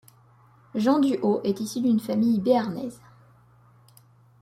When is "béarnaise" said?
2.39-2.99